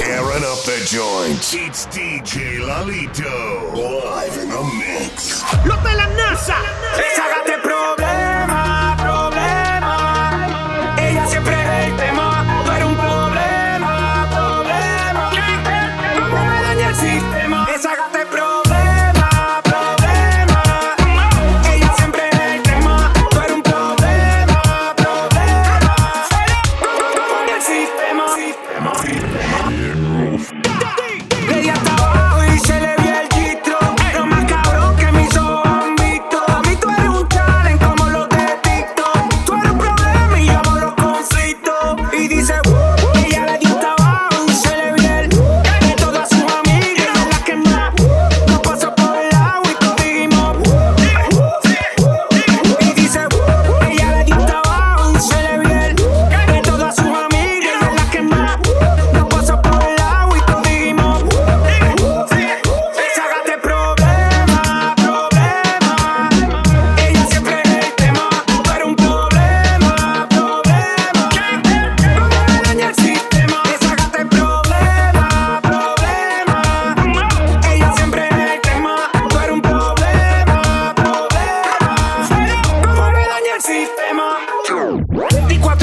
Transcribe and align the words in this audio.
Tearing 0.00 0.44
up 0.44 0.56
the 0.64 0.80
joint. 0.86 1.36
It's 1.52 1.84
DJ 1.88 2.56
Lalito. 2.64 3.74
Live 3.76 4.34
in 4.38 4.48
the 4.48 4.62
mix. 4.80 5.42
Los 5.66 5.76
de 5.82 5.94
la 5.94 6.06
NASA. 6.16 6.56
Ságate 7.14 7.59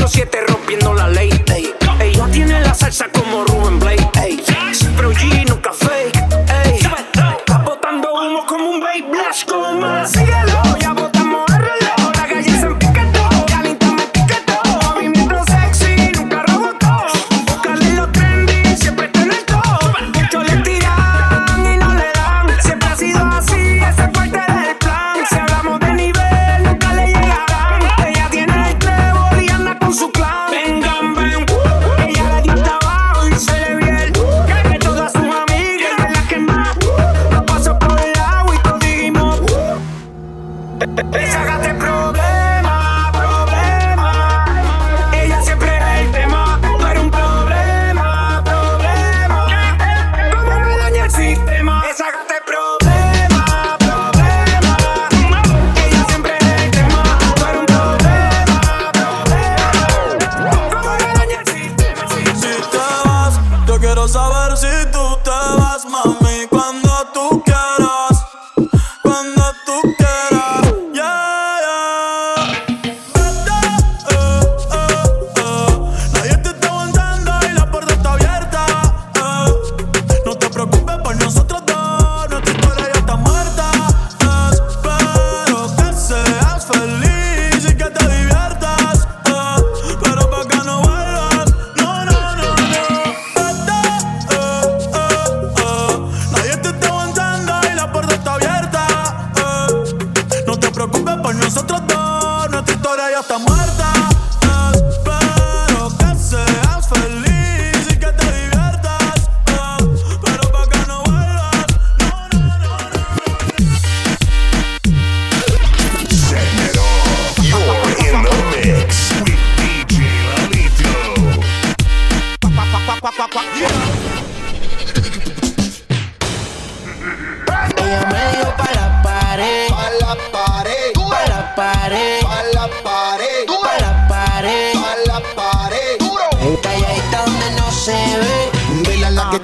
siete 0.08 0.47
Esa 51.90 52.12
gata 52.12 52.37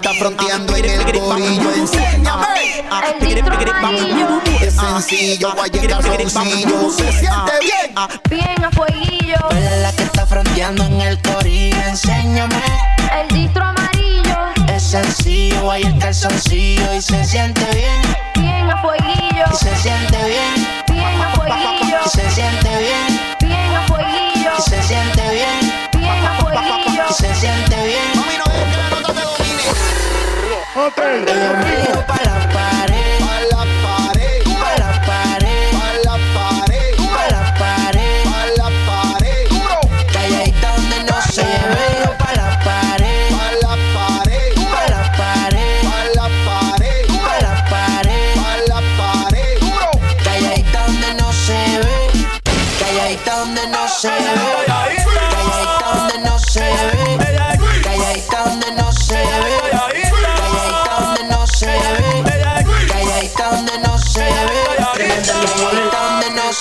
está 0.04 0.14
fronteando 0.20 0.76
en 0.76 0.86
el 0.86 1.04
corillo. 1.06 1.74
Enséñame. 1.76 2.48
Es 4.62 4.76
sencillo, 4.76 5.54
guay 5.54 5.72
el 5.74 5.88
calzoncillo. 5.88 6.92
Se 6.92 7.12
siente 7.12 7.52
bien. 7.62 8.10
Bien 8.30 8.66
a 8.66 8.72
fueguillo. 8.72 9.38
es 9.52 9.82
la 9.82 9.94
que 9.94 10.04
está 10.04 10.26
fronteando 10.26 10.84
en 10.84 11.02
el 11.02 11.22
corillo. 11.22 11.78
Enséñame. 11.88 12.62
El 13.22 13.28
distro 13.30 13.64
amarillo. 13.64 14.36
Es 14.68 14.84
sencillo, 14.84 15.62
guay 15.62 15.84
el 15.84 15.98
calzoncillo. 16.00 16.94
Y 16.94 17.02
se 17.02 17.24
siente 17.24 17.66
bien. 17.74 18.02
Bien 18.36 18.70
a 18.70 18.82
fueguillo. 18.82 19.46
Y 19.54 19.56
se 19.56 19.76
siente 19.78 20.18
bien. 20.26 20.84
Bien 20.92 21.22
a 21.22 21.30
fueguillo. 21.36 21.98
Y 22.06 22.10
se 22.10 22.30
siente 22.30 22.78
bien 22.78 23.13
hotel. 30.96 31.26
Para. 32.08 32.34
Para. 32.54 32.94
Para. 33.20 33.64
Para. 33.82 34.90
Para. 35.06 35.44
Para 40.14 40.74
donde 40.76 40.98
no 41.04 41.22
se 41.22 41.44
ve. 41.44 41.88
Para 42.18 42.34
la 42.36 42.60
pared. 42.64 43.30
Para 43.32 43.56
la 43.62 43.74
pared. 43.94 44.50
Para 44.72 44.88
la 44.90 45.02
pared. 46.48 47.06
Para. 47.24 47.52
Para. 47.70 48.16
Para 50.24 50.86
donde 50.88 51.10
no 51.16 51.34
se 51.34 51.60
ve. 51.80 51.96
Calladita 52.80 53.38
donde 53.38 53.68
no 53.68 53.88
se 53.88 54.10
ve. 54.10 54.63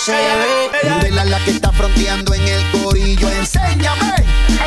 se 0.03 0.13
ve. 0.13 1.11
La 1.13 1.39
que 1.45 1.53
está 1.53 1.71
fronteando 1.71 2.35
en 2.35 2.43
el 2.43 2.83
corillo, 2.83 3.31
enséñame. 3.31 4.15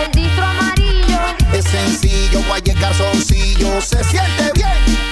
El 0.05 0.11
distro 0.13 0.45
amarillo. 0.45 1.19
Es 1.51 1.65
sencillo, 1.65 2.41
guaye 2.47 2.73
calzoncillo, 2.75 3.81
se 3.81 4.01
siente 4.05 4.51
bien. 4.53 5.05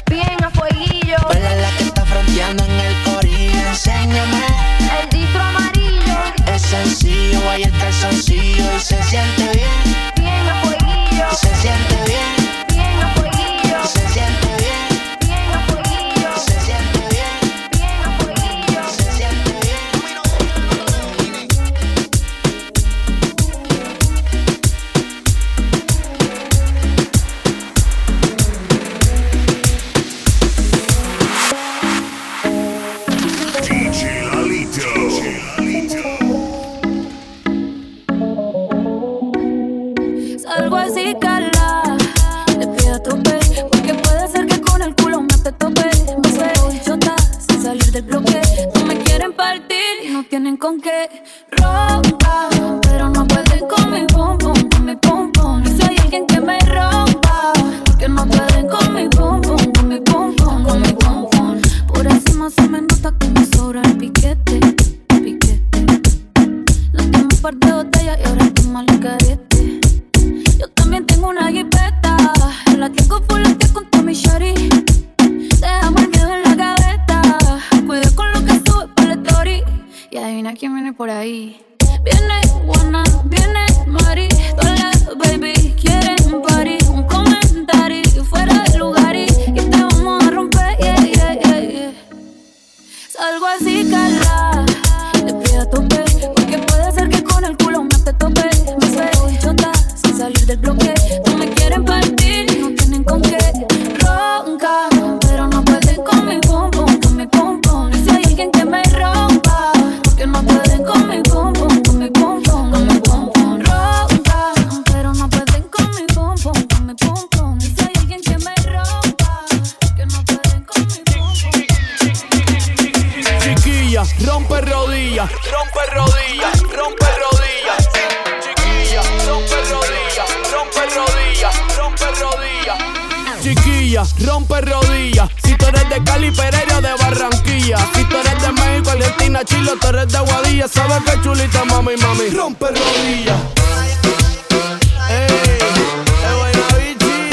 la 139.63 139.75
Torres 139.75 140.07
de 140.07 140.18
Aguadilla. 140.18 140.68
Sabes 140.68 141.04
que 141.04 141.21
chulita, 141.21 141.65
mami, 141.65 141.95
mami. 141.98 142.30
Rompe 142.30 142.68
rodillas. 142.68 143.39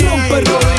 Rompe 0.02 0.40
rodillas. 0.40 0.69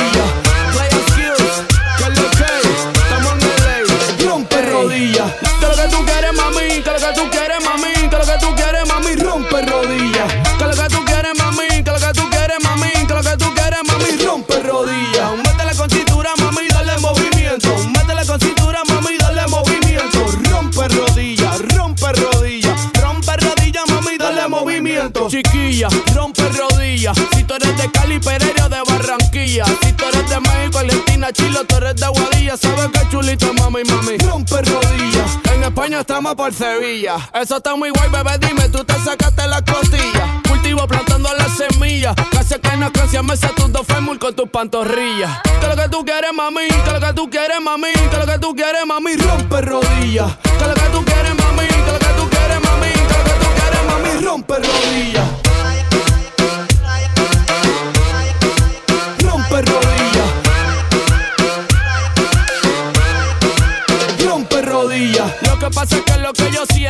una 36.02 36.04
trama 36.04 36.36
por 36.36 36.52
Sevilla. 36.52 37.18
Eso 37.32 37.58
está 37.58 37.76
muy 37.76 37.92
guay, 37.92 38.10
bebé, 38.10 38.32
dime, 38.40 38.70
tú 38.70 38.84
te 38.84 38.94
sacaste 38.94 39.48
las 39.48 39.62
costillas. 39.62 40.42
Cultivo 40.48 40.88
plantando 40.88 41.30
las 41.38 41.56
semillas. 41.56 42.16
Casi 42.32 42.56
que 42.60 42.76
no 42.78 42.92
crecian 42.92 43.24
me 43.26 43.38
tus 43.38 43.72
dos 43.72 43.86
fémur 43.86 44.18
con 44.18 44.34
tus 44.34 44.50
pantorrillas. 44.50 45.42
Que 45.44 45.68
lo 45.68 45.76
que 45.76 45.90
tú 45.90 46.04
quieres, 46.04 46.34
mami, 46.34 46.68
que 46.68 46.92
lo 46.92 47.00
que 47.00 47.14
tú 47.14 47.30
quieres, 47.30 47.62
mami, 47.62 47.94
que 47.94 48.18
lo 48.18 48.26
que 48.26 48.40
tú 48.40 48.56
quieres, 48.56 48.86
mami, 48.88 49.16
rompe 49.16 49.62
rodillas. 49.62 50.38
Que 50.42 50.68
lo 50.68 50.74
que 50.74 50.90
tú 50.92 51.06
quieres, 51.06 51.36
mami, 51.36 51.68
que 51.68 51.92
lo 51.92 52.00
que 52.00 52.14
tú 52.18 52.30
quieres, 52.30 52.62
mami, 52.64 52.92
que 52.94 53.18
lo 53.18 53.24
que 53.24 53.46
tú 53.46 53.48
quieres, 53.56 53.84
mami, 53.86 54.26
rompe 54.26 54.56
rodillas. 54.56 55.31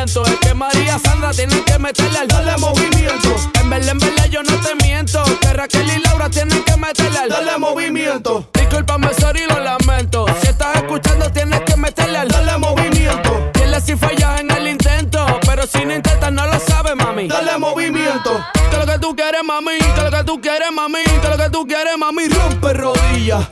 Es 0.03 0.39
que 0.39 0.55
María 0.55 0.97
Sandra 0.97 1.29
tienen 1.31 1.63
que 1.63 1.77
meterle 1.77 2.17
al 2.17 2.27
dale 2.27 2.57
movimiento. 2.57 3.35
En 3.61 3.69
verle, 3.69 3.91
en 3.91 3.99
verle 3.99 4.29
yo 4.31 4.41
no 4.41 4.57
te 4.57 4.73
miento. 4.83 5.23
Que 5.39 5.53
Raquel 5.53 5.87
y 5.95 6.01
Laura 6.01 6.27
tienen 6.27 6.63
que 6.63 6.75
meterle 6.75 7.19
al 7.19 7.29
dale 7.29 7.55
movimiento. 7.59 8.49
Disculpame, 8.51 9.13
sorry, 9.19 9.41
lo 9.47 9.59
lamento. 9.59 10.25
Si 10.41 10.47
estás 10.47 10.77
escuchando, 10.77 11.31
tienes 11.31 11.61
que 11.61 11.75
meterle 11.75 12.17
al 12.17 12.27
dale 12.29 12.57
movimiento. 12.57 13.51
Dile 13.53 13.79
si 13.79 13.95
fallas 13.95 14.39
en 14.39 14.49
el 14.49 14.69
intento. 14.69 15.23
Pero 15.45 15.67
si 15.67 15.85
no 15.85 15.93
intentas, 15.93 16.31
no 16.31 16.47
lo 16.47 16.59
sabes, 16.59 16.95
mami. 16.95 17.27
Dale 17.27 17.59
movimiento. 17.59 18.43
Que 18.71 18.77
lo 18.77 18.87
que 18.87 18.97
tú 18.97 19.15
quieres, 19.15 19.43
mami. 19.43 19.77
Que 19.77 20.01
lo 20.01 20.09
que 20.09 20.23
tú 20.23 20.41
quieres, 20.41 20.71
mami. 20.73 21.03
Que 21.03 21.29
lo 21.29 21.37
que 21.37 21.49
tú 21.51 21.67
quieres, 21.67 21.95
mami. 21.99 22.27
Rompe 22.27 22.73
rodillas. 22.73 23.47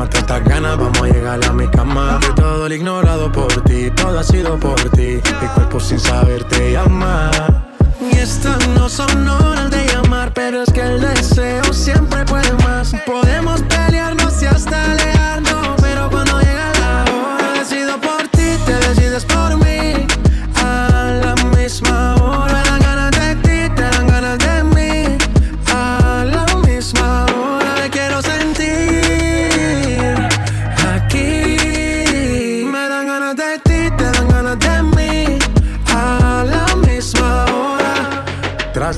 Mata 0.00 0.18
estas 0.18 0.42
ganas, 0.44 0.78
vamos 0.78 1.02
a 1.02 1.06
llegar 1.08 1.44
a 1.44 1.52
mi 1.52 1.68
cama. 1.68 2.18
De 2.22 2.32
todo 2.32 2.66
el 2.66 2.72
ignorado 2.72 3.30
por 3.30 3.52
ti, 3.64 3.90
todo 3.90 4.18
ha 4.18 4.24
sido 4.24 4.58
por 4.58 4.80
ti. 4.96 5.20
Mi 5.42 5.48
cuerpo 5.54 5.78
sin 5.78 6.00
saber 6.00 6.44
te. 6.44 6.72
Y 6.72 8.16
estas 8.16 8.66
no 8.68 8.88
son 8.88 9.28
horas 9.28 9.70
de 9.70 9.86
llamar, 9.92 10.32
pero 10.32 10.62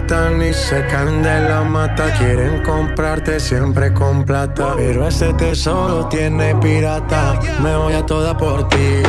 Tratan 0.06 0.42
y 0.42 0.52
se 0.52 0.84
caen 0.86 1.22
de 1.22 1.48
la 1.48 1.62
mata. 1.62 2.12
Quieren 2.18 2.62
comprarte 2.62 3.38
siempre 3.38 3.92
con 3.92 4.24
plata. 4.24 4.74
Pero 4.76 5.06
ese 5.06 5.32
tesoro 5.34 6.08
tiene 6.08 6.56
pirata. 6.56 7.38
Me 7.60 7.76
voy 7.76 7.94
a 7.94 8.04
toda 8.04 8.36
por 8.36 8.68
ti. 8.68 9.02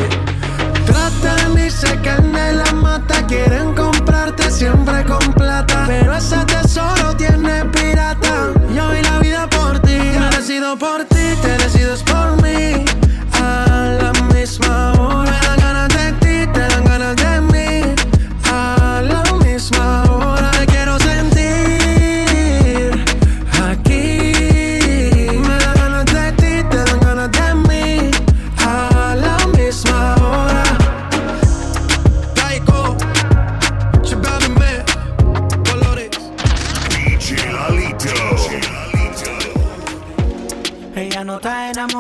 Tratan 0.86 1.58
y 1.58 1.70
se 1.72 2.00
caen 2.02 2.32
de 2.32 2.54
la 2.54 2.72
mata. 2.74 3.26
Quieren 3.26 3.74
comprarte 3.74 4.52
siempre 4.52 5.04
con 5.06 5.34
plata. 5.34 5.86
Pero 5.88 6.14
ese 6.16 6.38
tesoro 6.46 7.16
tiene 7.18 7.33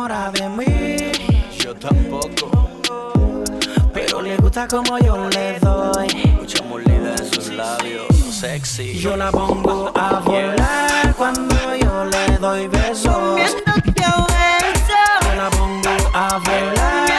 de 0.07 0.49
mí. 0.49 1.11
Yo 1.57 1.73
tampoco. 1.75 2.69
Pero 3.93 4.21
le 4.21 4.35
gusta 4.35 4.67
como 4.67 4.99
yo 4.99 5.29
le 5.29 5.57
doy. 5.59 6.07
Mucha 6.37 6.61
molida 6.63 7.15
en 7.17 7.33
sus 7.33 7.47
labios. 7.53 8.07
Sexy. 8.29 8.99
Yo 8.99 9.15
la 9.15 9.31
pongo 9.31 9.93
a 9.95 10.19
volar 10.19 11.15
cuando 11.15 11.55
yo 11.77 12.03
le 12.03 12.37
doy 12.37 12.67
besos. 12.67 13.05
Yo 13.05 13.37
la 15.35 15.49
pongo 15.49 15.89
a 16.13 16.37
volar. 16.39 17.09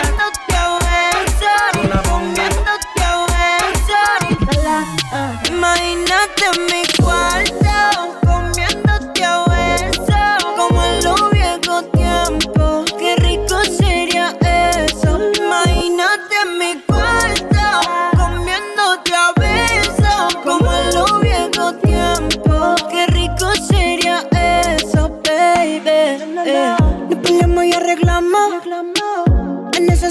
Yo 1.74 1.82
la 1.88 2.02
pongo. 2.02 2.34
Imagínate 5.48 6.44
en 6.54 6.66
mi 6.66 6.82
cuarto. 7.02 7.13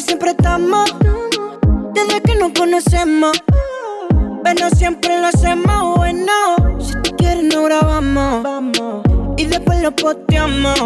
Siempre 0.03 0.31
estamos. 0.31 0.93
Desde 1.93 2.21
que 2.21 2.35
nos 2.35 2.51
conocemos. 2.57 3.31
Pero 4.43 4.69
siempre 4.71 5.19
lo 5.19 5.27
hacemos 5.27 5.97
bueno. 5.97 6.33
Si 6.79 6.93
tú 7.01 7.15
quieres, 7.15 7.43
no 7.43 7.63
grabamos. 7.63 9.03
Y 9.37 9.45
después 9.45 9.81
lo 9.81 9.91
posteamos. 9.95 10.79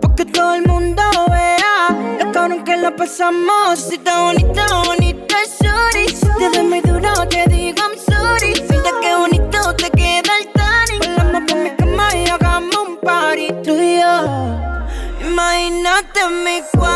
Porque 0.00 0.24
todo 0.24 0.54
el 0.54 0.66
mundo 0.66 1.02
vea 1.28 2.16
lo 2.18 2.32
cabrón 2.32 2.64
que 2.64 2.76
lo 2.76 2.94
pasamos. 2.96 3.78
Si 3.78 3.96
está 3.96 4.22
bonita, 4.22 4.66
bonita, 4.86 5.36
sorry. 5.58 6.08
Si 6.08 6.26
te 6.38 6.50
doy 6.50 6.66
muy 6.66 6.80
duro, 6.80 7.12
te 7.28 7.44
digo 7.48 7.78
I'm 7.78 7.98
sorry. 7.98 8.54
Mira 8.70 8.90
qué 9.00 9.14
bonito 9.14 9.74
te 9.76 9.90
queda 9.90 10.32
el 10.40 10.48
tanning. 10.52 11.16
Volamos 11.16 11.42
por 11.50 11.58
mi 11.58 11.70
cama 11.76 12.08
y 12.16 12.28
hagamos 12.28 12.76
un 12.88 12.96
party 12.98 13.48
tú 13.62 13.74
y 13.76 14.00
yo. 14.00 14.62
Imagínate 15.28 16.20
mi 16.44 16.60
cuarto, 16.72 16.91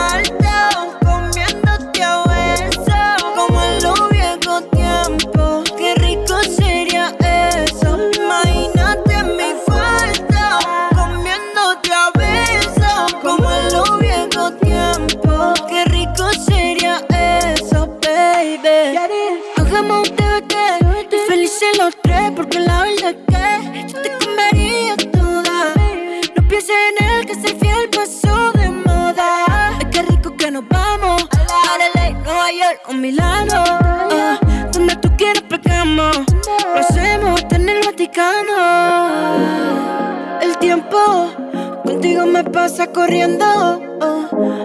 pasa 42.67 42.89
corriendo. 42.89 43.45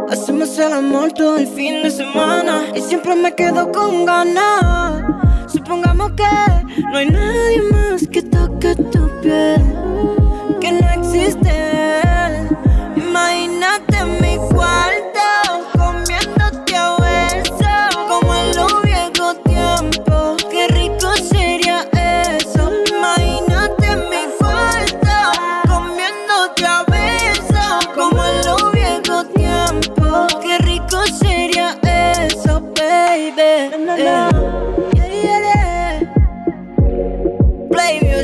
Hacemos 0.09 0.57
el 0.57 0.73
amor 0.73 1.11
todo 1.11 1.37
el 1.37 1.45
fin 1.45 1.83
de 1.83 1.91
semana. 1.91 2.63
Y 2.75 2.81
siempre 2.81 3.15
me 3.15 3.35
quedo 3.35 3.71
con 3.71 4.07
ganas. 4.07 5.03
Supongamos 5.45 6.13
que 6.13 6.81
no 6.91 6.97
hay 6.97 7.05
nadie 7.11 7.61
más 7.71 8.07
que 8.07 8.23
toque 8.23 8.73
tu 8.75 9.07
piel. 9.21 9.90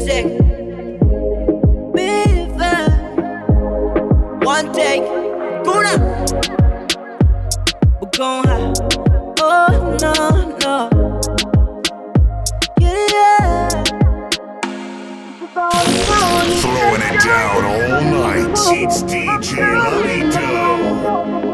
Music. 0.08 0.26
Vive. 1.94 2.78
One 4.44 4.74
take. 4.74 5.04
Kuna. 5.66 5.96
We're 8.02 8.10
going 8.16 8.48
high. 8.48 8.74
Oh, 9.42 9.98
no, 10.02 10.14
no. 10.64 10.78
Yeah. 12.80 13.70
Throwing 16.62 17.02
it 17.02 17.18
down 17.22 17.64
all 17.66 18.02
night. 18.02 18.52
It's 18.70 19.04
DJ 19.04 19.52
Lalito. 19.58 21.47